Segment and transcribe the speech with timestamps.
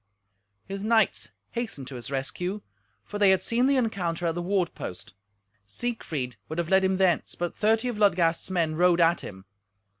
[0.65, 2.61] His knights hastened to his rescue,
[3.05, 5.13] for they had seen the encounter at the ward post.
[5.67, 9.45] Siegfried would have led him thence, but thirty of Ludgast's men rode at him.